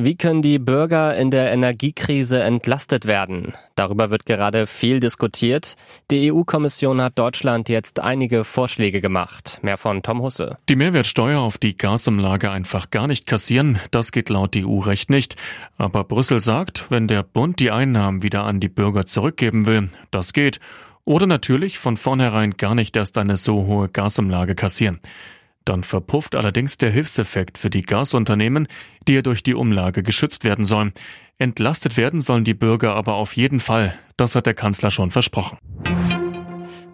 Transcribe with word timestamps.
Wie 0.00 0.14
können 0.14 0.42
die 0.42 0.60
Bürger 0.60 1.16
in 1.16 1.32
der 1.32 1.50
Energiekrise 1.50 2.40
entlastet 2.40 3.06
werden? 3.06 3.54
Darüber 3.74 4.10
wird 4.10 4.26
gerade 4.26 4.68
viel 4.68 5.00
diskutiert. 5.00 5.74
Die 6.12 6.30
EU-Kommission 6.30 7.02
hat 7.02 7.18
Deutschland 7.18 7.68
jetzt 7.68 7.98
einige 7.98 8.44
Vorschläge 8.44 9.00
gemacht. 9.00 9.58
Mehr 9.62 9.76
von 9.76 10.04
Tom 10.04 10.22
Husse. 10.22 10.56
Die 10.68 10.76
Mehrwertsteuer 10.76 11.40
auf 11.40 11.58
die 11.58 11.76
Gasumlage 11.76 12.48
einfach 12.48 12.90
gar 12.90 13.08
nicht 13.08 13.26
kassieren, 13.26 13.80
das 13.90 14.12
geht 14.12 14.28
laut 14.28 14.56
EU-Recht 14.56 15.10
nicht. 15.10 15.34
Aber 15.78 16.04
Brüssel 16.04 16.40
sagt, 16.40 16.92
wenn 16.92 17.08
der 17.08 17.24
Bund 17.24 17.58
die 17.58 17.72
Einnahmen 17.72 18.22
wieder 18.22 18.44
an 18.44 18.60
die 18.60 18.68
Bürger 18.68 19.04
zurückgeben 19.06 19.66
will, 19.66 19.88
das 20.12 20.32
geht. 20.32 20.60
Oder 21.06 21.26
natürlich 21.26 21.80
von 21.80 21.96
vornherein 21.96 22.56
gar 22.56 22.76
nicht 22.76 22.94
erst 22.94 23.18
eine 23.18 23.36
so 23.36 23.66
hohe 23.66 23.88
Gasumlage 23.88 24.54
kassieren. 24.54 25.00
Dann 25.68 25.82
verpufft 25.82 26.34
allerdings 26.34 26.78
der 26.78 26.90
Hilfseffekt 26.90 27.58
für 27.58 27.68
die 27.68 27.82
Gasunternehmen, 27.82 28.68
die 29.06 29.16
ja 29.16 29.20
durch 29.20 29.42
die 29.42 29.54
Umlage 29.54 30.02
geschützt 30.02 30.44
werden 30.44 30.64
sollen. 30.64 30.94
Entlastet 31.36 31.98
werden 31.98 32.22
sollen 32.22 32.44
die 32.44 32.54
Bürger 32.54 32.94
aber 32.94 33.16
auf 33.16 33.36
jeden 33.36 33.60
Fall. 33.60 33.92
Das 34.16 34.34
hat 34.34 34.46
der 34.46 34.54
Kanzler 34.54 34.90
schon 34.90 35.10
versprochen. 35.10 35.58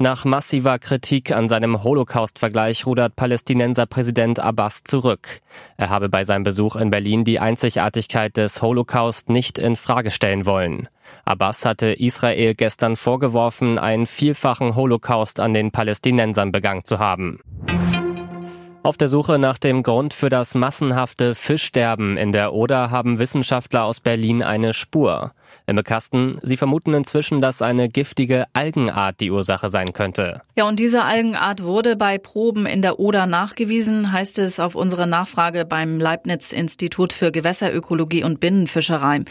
Nach 0.00 0.24
massiver 0.24 0.80
Kritik 0.80 1.30
an 1.30 1.46
seinem 1.46 1.84
Holocaust-Vergleich 1.84 2.84
rudert 2.84 3.14
Palästinenser 3.14 3.86
Präsident 3.86 4.40
Abbas 4.40 4.82
zurück. 4.82 5.40
Er 5.76 5.88
habe 5.88 6.08
bei 6.08 6.24
seinem 6.24 6.42
Besuch 6.42 6.74
in 6.74 6.90
Berlin 6.90 7.22
die 7.22 7.38
Einzigartigkeit 7.38 8.36
des 8.36 8.60
Holocaust 8.60 9.28
nicht 9.28 9.60
in 9.60 9.76
Frage 9.76 10.10
stellen 10.10 10.46
wollen. 10.46 10.88
Abbas 11.24 11.64
hatte 11.64 11.92
Israel 11.92 12.56
gestern 12.56 12.96
vorgeworfen, 12.96 13.78
einen 13.78 14.06
vielfachen 14.06 14.74
Holocaust 14.74 15.38
an 15.38 15.54
den 15.54 15.70
Palästinensern 15.70 16.50
begangen 16.50 16.82
zu 16.82 16.98
haben. 16.98 17.38
Auf 18.86 18.98
der 18.98 19.08
Suche 19.08 19.38
nach 19.38 19.56
dem 19.56 19.82
Grund 19.82 20.12
für 20.12 20.28
das 20.28 20.54
massenhafte 20.54 21.34
Fischsterben 21.34 22.18
in 22.18 22.32
der 22.32 22.52
Oder 22.52 22.90
haben 22.90 23.18
Wissenschaftler 23.18 23.84
aus 23.84 24.00
Berlin 24.00 24.42
eine 24.42 24.74
Spur. 24.74 25.32
Im 25.66 25.82
Kasten, 25.82 26.36
sie 26.42 26.56
vermuten 26.56 26.94
inzwischen, 26.94 27.40
dass 27.40 27.62
eine 27.62 27.88
giftige 27.88 28.46
Algenart 28.52 29.20
die 29.20 29.30
Ursache 29.30 29.68
sein 29.68 29.92
könnte. 29.92 30.42
Ja, 30.56 30.66
und 30.68 30.78
diese 30.78 31.04
Algenart 31.04 31.62
wurde 31.62 31.96
bei 31.96 32.18
Proben 32.18 32.66
in 32.66 32.82
der 32.82 32.98
Oder 32.98 33.26
nachgewiesen, 33.26 34.12
heißt 34.12 34.38
es 34.38 34.60
auf 34.60 34.74
unsere 34.74 35.06
Nachfrage 35.06 35.64
beim 35.64 35.98
Leibniz-Institut 35.98 37.12
für 37.12 37.32
Gewässerökologie 37.32 38.24
und 38.24 38.40
Binnenfischerei. 38.40 39.24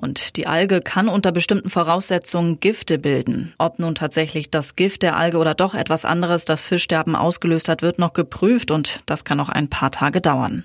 Und 0.00 0.36
die 0.36 0.46
Alge 0.46 0.80
kann 0.80 1.08
unter 1.08 1.32
bestimmten 1.32 1.70
Voraussetzungen 1.70 2.60
Gifte 2.60 2.98
bilden. 2.98 3.52
Ob 3.58 3.78
nun 3.78 3.94
tatsächlich 3.94 4.50
das 4.50 4.76
Gift 4.76 5.02
der 5.02 5.16
Alge 5.16 5.38
oder 5.38 5.54
doch 5.54 5.74
etwas 5.74 6.04
anderes 6.04 6.44
das 6.44 6.64
Fischsterben 6.64 7.16
ausgelöst 7.16 7.68
hat, 7.68 7.82
wird 7.82 7.98
noch 7.98 8.12
geprüft 8.12 8.70
und 8.70 9.00
das 9.06 9.24
kann 9.24 9.38
noch 9.38 9.48
ein 9.48 9.68
paar 9.68 9.90
Tage 9.90 10.20
dauern. 10.20 10.64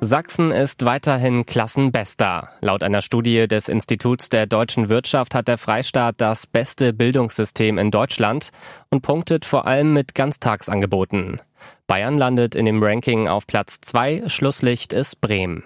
Sachsen 0.00 0.50
ist 0.50 0.84
weiterhin 0.84 1.46
Klassenbester. 1.46 2.50
Laut 2.60 2.82
einer 2.82 3.00
Studie 3.00 3.48
des 3.48 3.68
Instituts 3.68 4.28
der 4.28 4.46
deutschen 4.46 4.88
Wirtschaft 4.90 5.34
hat 5.34 5.48
der 5.48 5.56
Freistaat 5.56 6.16
das 6.18 6.46
beste 6.46 6.92
Bildungssystem 6.92 7.78
in 7.78 7.90
Deutschland 7.90 8.50
und 8.90 9.00
punktet 9.00 9.46
vor 9.46 9.66
allem 9.66 9.94
mit 9.94 10.14
Ganztagsangeboten. 10.14 11.40
Bayern 11.86 12.18
landet 12.18 12.54
in 12.54 12.66
dem 12.66 12.82
Ranking 12.82 13.26
auf 13.26 13.46
Platz 13.46 13.80
2, 13.80 14.24
Schlusslicht 14.26 14.92
ist 14.92 15.20
Bremen. 15.20 15.64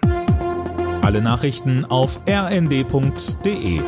Alle 1.01 1.21
Nachrichten 1.21 1.83
auf 1.85 2.21
rnd.de 2.27 3.81